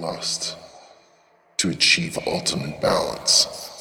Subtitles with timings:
[0.00, 0.56] lust
[1.58, 3.75] to achieve ultimate balance.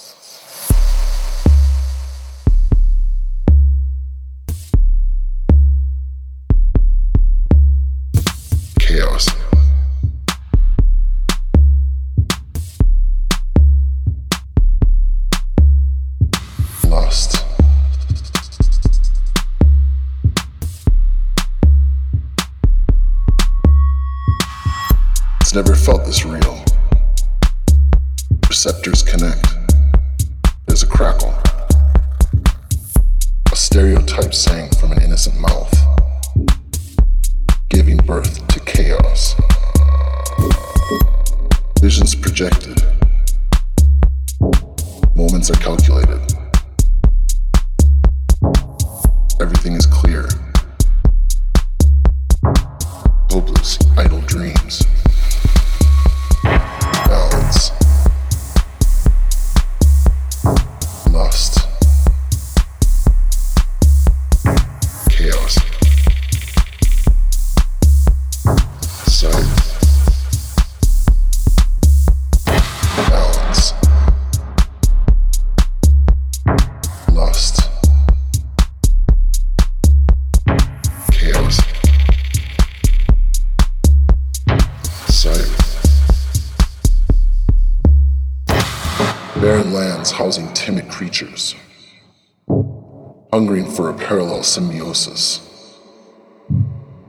[94.45, 95.41] Symbiosis.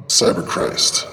[0.08, 1.05] Cyberchrist,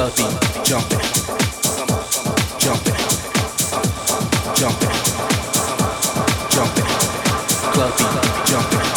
[0.00, 0.24] Jumping,
[0.64, 1.00] jump it.
[2.58, 2.96] Jump it.
[4.56, 4.90] Jump it.
[6.54, 6.72] Jump
[8.46, 8.89] jump it.